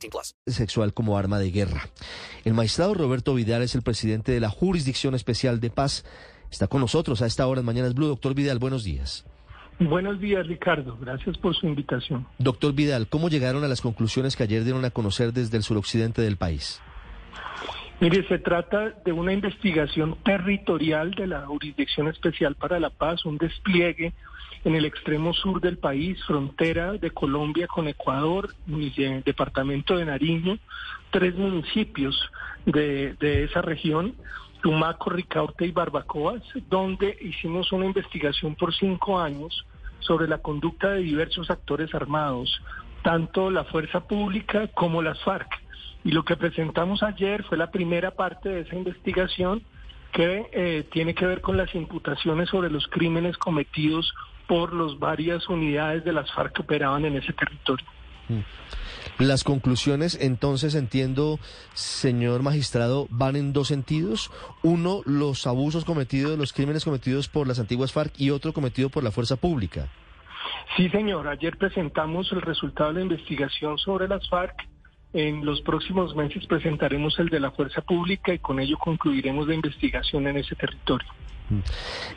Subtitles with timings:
[0.00, 0.34] 18 plus.
[0.46, 1.88] sexual como arma de guerra.
[2.44, 6.04] El magistrado Roberto Vidal es el presidente de la Jurisdicción Especial de Paz.
[6.50, 8.06] Está con nosotros a esta hora en Mañanas Blue.
[8.06, 9.24] Doctor Vidal, buenos días.
[9.78, 10.98] Buenos días, Ricardo.
[11.00, 12.26] Gracias por su invitación.
[12.38, 16.20] Doctor Vidal, ¿cómo llegaron a las conclusiones que ayer dieron a conocer desde el suroccidente
[16.20, 16.82] del país?
[18.00, 23.36] Mire, se trata de una investigación territorial de la Jurisdicción Especial para la Paz, un
[23.36, 24.14] despliegue
[24.64, 28.54] en el extremo sur del país, frontera de Colombia con Ecuador,
[29.26, 30.58] departamento de Nariño,
[31.10, 32.18] tres municipios
[32.64, 34.14] de, de esa región,
[34.62, 39.66] Tumaco, Ricaurte y Barbacoas, donde hicimos una investigación por cinco años
[39.98, 42.62] sobre la conducta de diversos actores armados,
[43.02, 45.59] tanto la fuerza pública como las FARC.
[46.04, 49.62] Y lo que presentamos ayer fue la primera parte de esa investigación
[50.12, 54.12] que eh, tiene que ver con las imputaciones sobre los crímenes cometidos
[54.46, 57.86] por las varias unidades de las FARC que operaban en ese territorio.
[59.18, 61.38] Las conclusiones, entonces, entiendo,
[61.74, 64.30] señor magistrado, van en dos sentidos.
[64.62, 69.04] Uno, los abusos cometidos, los crímenes cometidos por las antiguas FARC y otro cometido por
[69.04, 69.88] la fuerza pública.
[70.76, 71.28] Sí, señor.
[71.28, 74.69] Ayer presentamos el resultado de la investigación sobre las FARC.
[75.12, 79.54] En los próximos meses presentaremos el de la fuerza pública y con ello concluiremos la
[79.54, 81.08] investigación en ese territorio.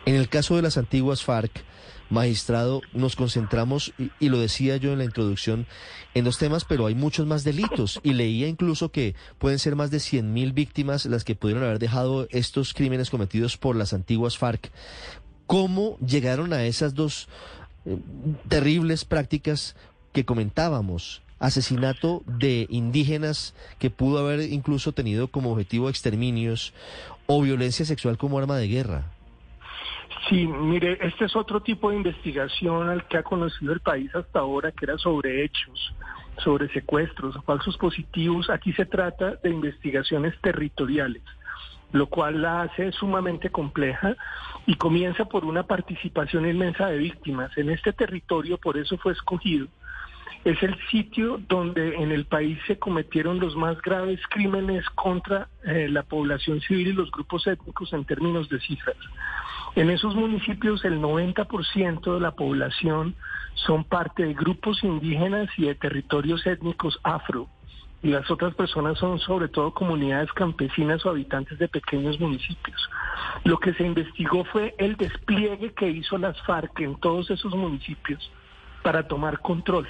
[0.05, 1.63] En el caso de las antiguas FARC,
[2.09, 5.65] magistrado, nos concentramos, y, lo decía yo en la introducción,
[6.13, 7.99] en dos temas, pero hay muchos más delitos.
[8.03, 12.27] Y leía incluso que pueden ser más de 100.000 víctimas las que pudieron haber dejado
[12.29, 14.71] estos crímenes cometidos por las antiguas FARC.
[15.47, 17.27] ¿Cómo llegaron a esas dos
[17.85, 17.97] eh,
[18.47, 19.75] terribles prácticas
[20.13, 21.22] que comentábamos?
[21.43, 26.73] Asesinato de indígenas que pudo haber incluso tenido como objetivo exterminios
[27.25, 29.11] o violencia sexual como arma de guerra.
[30.29, 34.39] Sí, mire, este es otro tipo de investigación al que ha conocido el país hasta
[34.39, 35.93] ahora, que era sobre hechos,
[36.41, 38.49] sobre secuestros, falsos positivos.
[38.49, 41.23] Aquí se trata de investigaciones territoriales,
[41.91, 44.15] lo cual la hace sumamente compleja
[44.65, 47.51] y comienza por una participación inmensa de víctimas.
[47.57, 49.67] En este territorio, por eso fue escogido,
[50.43, 55.87] es el sitio donde en el país se cometieron los más graves crímenes contra eh,
[55.89, 58.97] la población civil y los grupos étnicos en términos de cifras.
[59.75, 63.15] En esos municipios el 90% de la población
[63.53, 67.47] son parte de grupos indígenas y de territorios étnicos afro.
[68.01, 72.89] Y las otras personas son sobre todo comunidades campesinas o habitantes de pequeños municipios.
[73.45, 78.29] Lo que se investigó fue el despliegue que hizo las FARC en todos esos municipios
[78.83, 79.87] para tomar control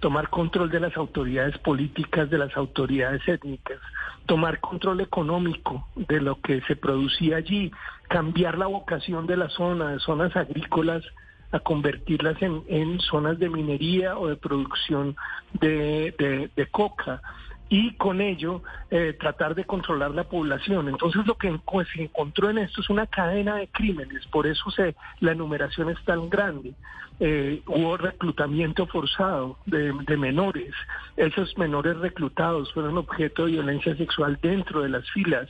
[0.00, 3.78] tomar control de las autoridades políticas, de las autoridades étnicas,
[4.26, 7.70] tomar control económico de lo que se producía allí,
[8.08, 11.04] cambiar la vocación de la zona, de zonas agrícolas,
[11.52, 15.16] a convertirlas en, en zonas de minería o de producción
[15.52, 17.20] de, de, de coca
[17.68, 20.88] y con ello eh, tratar de controlar la población.
[20.88, 24.70] Entonces lo que pues, se encontró en esto es una cadena de crímenes, por eso
[24.72, 26.74] se, la enumeración es tan grande.
[27.22, 30.72] Eh, hubo reclutamiento forzado de, menores.
[31.18, 35.46] Esos menores reclutados fueron objeto de violencia sexual dentro de las filas.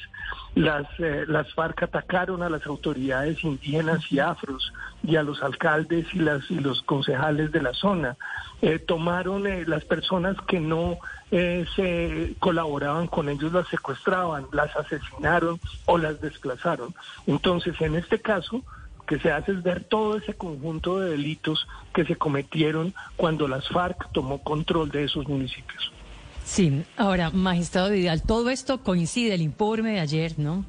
[0.57, 4.73] Las, eh, las FARC atacaron a las autoridades indígenas y afros
[5.05, 8.17] y a los alcaldes y, las, y los concejales de la zona.
[8.63, 10.99] Eh, tomaron las personas que no
[11.31, 16.93] se colaboraban con ellos, las secuestraban, las asesinaron o las desplazaron.
[17.29, 18.65] Entonces, en este caso,
[19.11, 23.67] que se hace es ver todo ese conjunto de delitos que se cometieron cuando las
[23.67, 25.91] FARC tomó control de esos municipios.
[26.45, 30.65] Sí, ahora, magistrado Vidal, todo esto coincide, el informe de ayer, ¿no?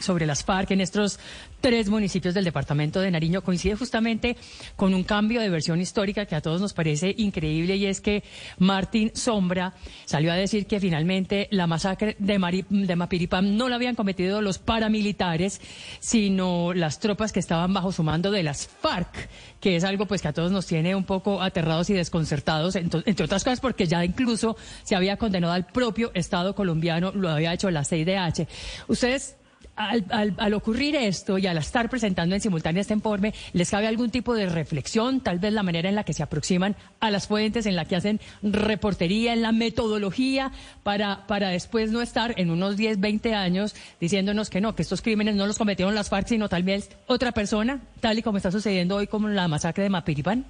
[0.00, 1.18] Sobre las FARC en estos
[1.60, 4.36] tres municipios del departamento de Nariño coincide justamente
[4.76, 8.22] con un cambio de versión histórica que a todos nos parece increíble y es que
[8.58, 9.74] Martín Sombra
[10.04, 14.40] salió a decir que finalmente la masacre de, Mari, de Mapiripam no la habían cometido
[14.42, 15.60] los paramilitares,
[16.00, 19.28] sino las tropas que estaban bajo su mando de las FARC,
[19.60, 23.24] que es algo pues que a todos nos tiene un poco aterrados y desconcertados, entre
[23.24, 27.70] otras cosas porque ya incluso se había condenado al propio Estado colombiano, lo había hecho
[27.70, 28.46] la CIDH.
[28.88, 29.36] Ustedes
[29.76, 34.10] al, al- ocurrir esto y al estar presentando en simultánea este informe, ¿les cabe algún
[34.10, 35.20] tipo de reflexión?
[35.20, 37.96] Tal vez la manera en la que se aproximan a las fuentes, en la que
[37.96, 40.50] hacen reportería, en la metodología,
[40.82, 45.00] para, para después no estar en unos 10, 20 años diciéndonos que no, que estos
[45.02, 48.50] crímenes no los cometieron las FARC, sino tal vez otra persona, tal y como está
[48.50, 50.44] sucediendo hoy como la masacre de Mapiripán.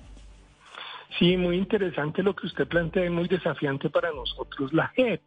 [1.19, 4.73] Sí, muy interesante lo que usted plantea y muy desafiante para nosotros.
[4.73, 5.21] La JEP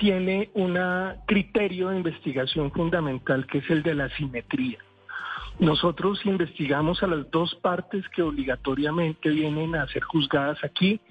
[0.00, 0.78] tiene un
[1.26, 4.78] criterio de investigación fundamental que es el de la simetría.
[5.58, 11.02] Nosotros investigamos a las dos partes que obligatoriamente vienen a ser juzgadas aquí.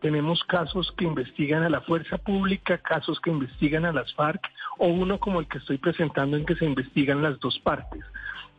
[0.00, 4.40] Tenemos casos que investigan a la fuerza pública, casos que investigan a las FARC,
[4.78, 8.04] o uno como el que estoy presentando en que se investigan las dos partes.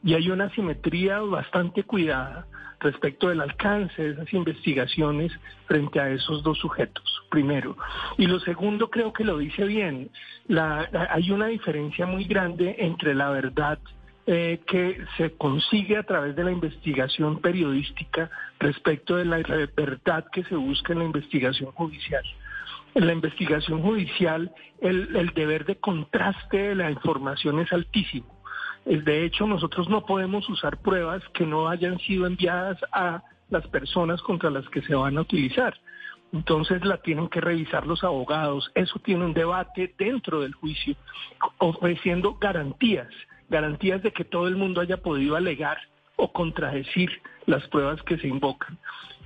[0.05, 2.45] Y hay una simetría bastante cuidada
[2.79, 5.31] respecto del alcance de esas investigaciones
[5.65, 7.75] frente a esos dos sujetos, primero.
[8.19, 10.11] Y lo segundo, creo que lo dice bien,
[10.47, 13.79] hay una diferencia muy grande entre la verdad
[14.27, 18.29] eh, que se consigue a través de la investigación periodística
[18.59, 19.37] respecto de la
[19.75, 22.23] verdad que se busca en la investigación judicial.
[22.93, 28.34] En la investigación judicial, el deber de contraste de la información es altísimo.
[28.85, 34.21] De hecho, nosotros no podemos usar pruebas que no hayan sido enviadas a las personas
[34.21, 35.73] contra las que se van a utilizar.
[36.31, 38.71] Entonces la tienen que revisar los abogados.
[38.75, 40.95] Eso tiene un debate dentro del juicio,
[41.59, 43.07] ofreciendo garantías,
[43.49, 45.77] garantías de que todo el mundo haya podido alegar
[46.15, 47.09] o contradecir
[47.45, 48.77] las pruebas que se invocan.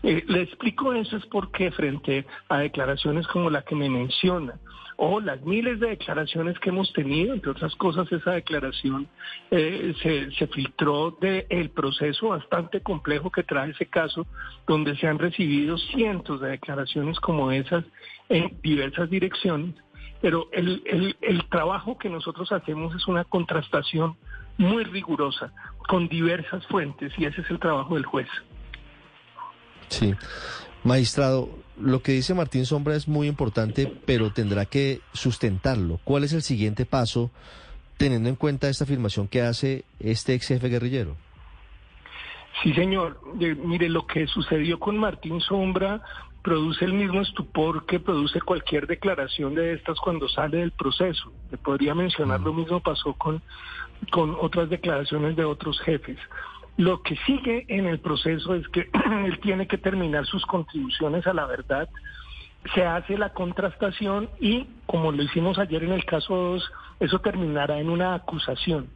[0.03, 4.53] Eh, le explico eso es porque frente a declaraciones como la que me menciona,
[5.01, 9.07] o las miles de declaraciones que hemos tenido, entre otras cosas esa declaración
[9.49, 14.27] eh, se, filtró del proceso bastante complejo que trae ese caso,
[14.67, 17.85] donde se han recibido cientos de declaraciones como esas
[18.27, 19.73] en diversas direcciones,
[20.21, 24.17] pero el, el, el trabajo que nosotros hacemos es una contrastación
[24.57, 25.53] muy rigurosa
[25.87, 28.27] con diversas fuentes y ese es el trabajo del juez.
[29.87, 30.13] Sí.
[30.83, 31.49] Magistrado,
[31.79, 35.99] lo que dice Martín Sombra es muy importante, pero tendrá que sustentarlo.
[36.03, 37.31] ¿Cuál es el siguiente paso
[37.97, 41.17] teniendo en cuenta esta afirmación que hace este ex jefe guerrillero?
[42.63, 43.19] Sí, señor.
[43.39, 46.01] Eh, mire, lo que sucedió con Martín Sombra
[46.41, 51.31] produce el mismo estupor que produce cualquier declaración de estas cuando sale del proceso.
[51.51, 53.41] Le podría mencionar lo mismo pasó con,
[54.11, 56.17] con otras declaraciones de otros jefes.
[56.79, 58.89] Lo que sigue en el proceso es que
[59.25, 61.89] él tiene que terminar sus contribuciones a la verdad,
[62.73, 66.71] se hace la contrastación y, como lo hicimos ayer en el caso 2,
[67.01, 68.87] eso terminará en una acusación.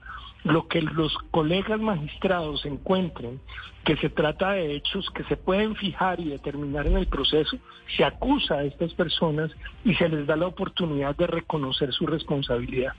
[0.44, 3.40] Lo que los colegas magistrados encuentren
[3.86, 7.58] que se trata de hechos que se pueden fijar y determinar en el proceso,
[7.96, 9.52] se acusa a estas personas
[9.84, 12.94] y se les da la oportunidad de reconocer su responsabilidad.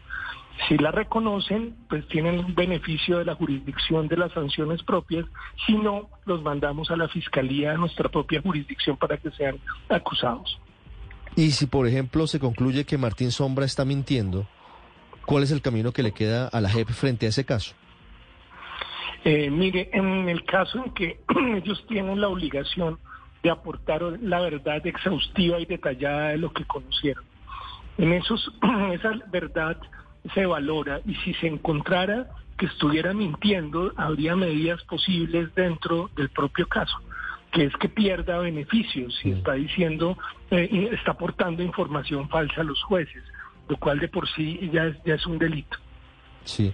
[0.69, 5.27] Si la reconocen, pues tienen un beneficio de la jurisdicción de las sanciones propias,
[5.67, 9.59] si no, los mandamos a la fiscalía de nuestra propia jurisdicción para que sean
[9.89, 10.59] acusados.
[11.37, 14.47] Y si, por ejemplo, se concluye que Martín Sombra está mintiendo,
[15.27, 17.75] ¿cuál es el camino que le queda a la JEP frente a ese caso?
[19.25, 21.21] Eh, mire, en el caso en que
[21.57, 22.99] ellos tienen la obligación
[23.43, 27.25] de aportar la verdad exhaustiva y detallada de lo que conocieron.
[27.99, 28.53] En esos,
[28.93, 29.79] esa verdad
[30.35, 32.29] se valora y si se encontrara
[32.59, 36.97] que estuviera mintiendo, habría medidas posibles dentro del propio caso,
[37.51, 40.17] que es que pierda beneficios si está diciendo,
[40.51, 43.23] eh, está aportando información falsa a los jueces,
[43.69, 45.77] lo cual de por sí ya es, ya es un delito.
[46.45, 46.73] Sí.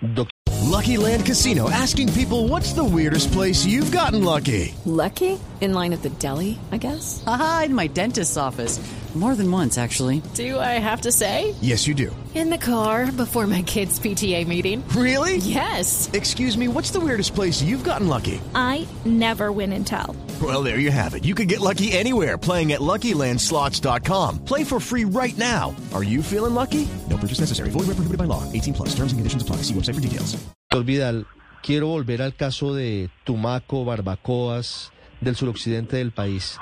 [0.00, 0.30] Doc-
[0.70, 4.74] Lucky Land Casino asking people what's the weirdest place you've gotten lucky?
[4.84, 5.38] Lucky?
[5.60, 7.22] In line at the deli, I guess?
[7.26, 8.78] Aha, in my dentist's office.
[9.18, 10.22] More than once, actually.
[10.34, 11.52] Do I have to say?
[11.60, 12.14] Yes, you do.
[12.36, 14.86] In the car before my kids' PTA meeting.
[14.90, 15.38] Really?
[15.38, 16.08] Yes.
[16.12, 18.40] Excuse me, what's the weirdest place you've gotten lucky?
[18.54, 20.14] I never win and tell.
[20.40, 21.24] Well, there you have it.
[21.24, 24.44] You can get lucky anywhere playing at LuckyLandSlots.com.
[24.44, 25.74] Play for free right now.
[25.92, 26.86] Are you feeling lucky?
[27.10, 27.70] No purchase necessary.
[27.70, 28.44] Void where prohibited by law.
[28.52, 28.90] 18 plus.
[28.90, 29.62] Terms and conditions apply.
[29.62, 30.36] See website for details.
[30.70, 31.26] Doctor Vidal,
[31.64, 36.56] quiero volver al caso de Tumaco, Barbacoas, del suroccidente del país,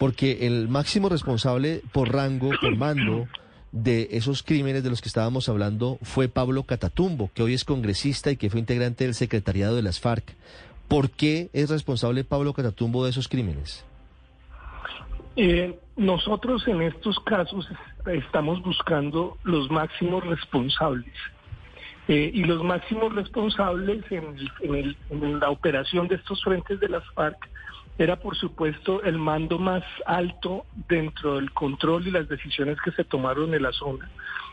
[0.00, 3.28] porque el máximo responsable por rango, por mando
[3.70, 8.30] de esos crímenes de los que estábamos hablando fue Pablo Catatumbo, que hoy es congresista
[8.30, 10.34] y que fue integrante del secretariado de las FARC.
[10.88, 13.84] ¿Por qué es responsable Pablo Catatumbo de esos crímenes?
[15.36, 17.68] Eh, nosotros en estos casos
[18.06, 21.12] estamos buscando los máximos responsables.
[22.08, 27.50] Eh, y los máximos responsables en, la operación de estos frentes de las FARC
[28.00, 33.04] era por supuesto el mando más alto dentro del control y las decisiones que se
[33.04, 34.10] tomaron en la zona.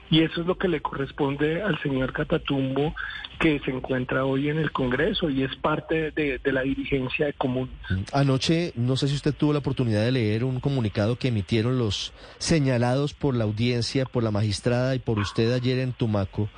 [0.10, 2.94] Y eso es lo que le corresponde al señor Catatumbo,
[3.40, 7.34] que se encuentra hoy en el Congreso y es parte de, de, la dirigencia de
[7.34, 7.70] Común.
[8.14, 12.14] Anoche, no sé si usted tuvo la oportunidad de leer un comunicado que emitieron los
[12.38, 16.50] señalados por la audiencia, por la magistrada y por usted ayer en Tumaco,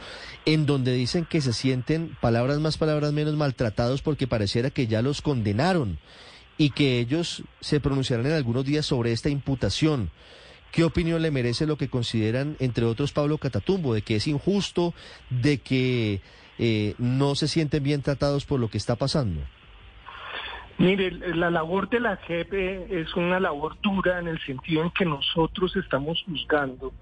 [0.46, 5.02] en donde dicen que se sienten, palabras más, palabras menos, maltratados porque pareciera que ya
[5.02, 6.00] los condenaron
[6.60, 10.12] y que ellos se pronunciarán en algunos días sobre esta imputación.
[10.74, 14.94] ¿Qué opinión le merece lo que consideran, entre otros, Pablo Catatumbo, de que es injusto,
[15.30, 16.20] de que
[16.60, 19.40] eh, no se sienten bien tratados por lo que está pasando?
[20.78, 22.54] Mire, la labor de la JEP
[22.92, 26.94] es una labor dura en el sentido en que nosotros estamos juzgando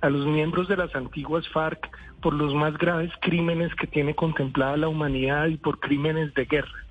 [0.00, 1.88] a los miembros de las antiguas FARC
[2.20, 6.84] por los más graves crímenes que tiene contemplada la humanidad y por crímenes de guerra.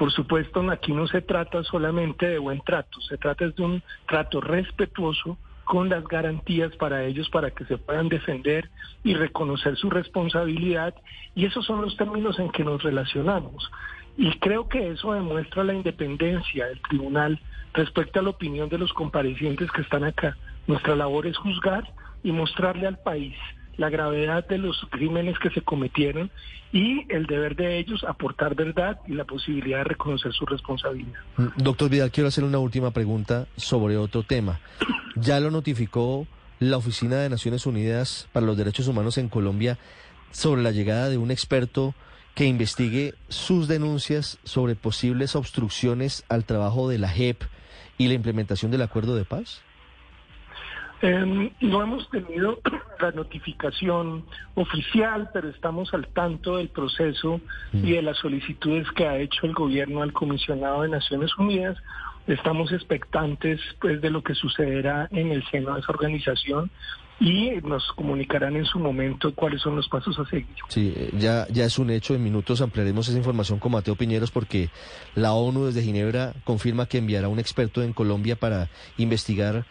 [0.00, 4.40] Por supuesto, aquí no se trata solamente de buen trato, se trata de un trato
[4.40, 8.70] respetuoso con las garantías para ellos para que se puedan defender
[9.04, 10.94] y reconocer su responsabilidad.
[11.34, 13.70] Y esos son los términos en que nos relacionamos.
[14.16, 17.38] Y creo que eso demuestra la independencia del tribunal
[17.74, 20.34] respecto a la opinión de los comparecientes que están acá.
[20.66, 21.92] Nuestra labor es juzgar
[22.22, 23.36] y mostrarle al país
[23.80, 26.30] la gravedad de los crímenes que se cometieron
[26.70, 31.18] y el deber de ellos aportar verdad y la posibilidad de reconocer su responsabilidad.
[31.38, 34.60] Mm, doctor Vidal, quiero hacer una última pregunta sobre otro tema.
[35.16, 36.26] Ya lo notificó
[36.58, 39.78] la Oficina de Naciones Unidas para los Derechos Humanos en Colombia
[40.30, 41.94] sobre la llegada de un experto
[42.34, 47.44] que investigue sus denuncias sobre posibles obstrucciones al trabajo de la JEP
[47.96, 49.62] y la implementación del acuerdo de paz?
[51.02, 52.60] Eh, no hemos tenido
[53.00, 57.40] la notificación oficial, pero estamos al tanto del proceso
[57.72, 61.78] y de las solicitudes que ha hecho el gobierno al comisionado de Naciones Unidas.
[62.26, 66.70] Estamos expectantes pues de lo que sucederá en el seno de esa organización
[67.18, 70.46] y nos comunicarán en su momento cuáles son los pasos a seguir.
[70.68, 72.14] Sí, eh, ya, ya es un hecho.
[72.14, 74.70] En minutos ampliaremos esa información con Mateo Piñeros porque
[75.14, 79.64] la ONU desde Ginebra confirma que enviará un experto en Colombia para investigar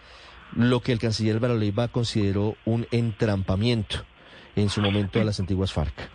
[0.56, 3.98] lo que el canciller Álvaro Leiva consideró un entrampamiento
[4.56, 6.10] en su momento a las antiguas FARC.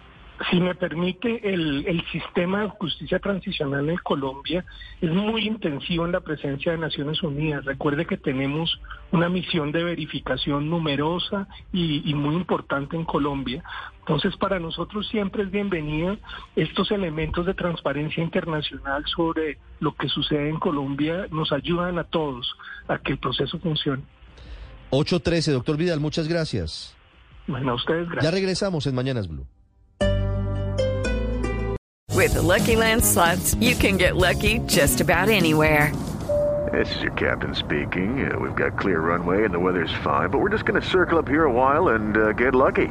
[0.50, 4.64] Si me permite, el, el, sistema de justicia transicional en Colombia
[5.00, 7.64] es muy intensivo en la presencia de Naciones Unidas.
[7.64, 8.80] Recuerde que tenemos
[9.12, 13.62] una misión de verificación numerosa y, y muy importante en Colombia.
[14.00, 16.18] Entonces, para nosotros siempre es bienvenido
[16.56, 21.28] estos elementos de transparencia internacional sobre lo que sucede en Colombia.
[21.30, 22.54] Nos ayudan a todos
[22.88, 24.02] a que el proceso funcione.
[24.90, 26.94] 8.13, doctor Vidal, muchas gracias.
[27.46, 28.24] Bueno, a ustedes gracias.
[28.24, 29.46] Ya regresamos en Mañanas Blue.
[32.14, 35.92] With the Lucky Land slots, you can get lucky just about anywhere.
[36.72, 38.30] This is your captain speaking.
[38.30, 41.18] Uh, we've got clear runway and the weather's fine, but we're just going to circle
[41.18, 42.88] up here a while and uh, get lucky.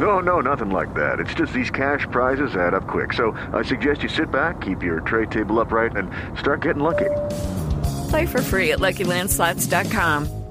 [0.00, 1.20] No, no, nothing like that.
[1.20, 3.12] It's just these cash prizes add up quick.
[3.12, 7.10] So I suggest you sit back, keep your tray table upright, and start getting lucky.
[8.10, 10.43] Play for free at LuckyLandSlots.com.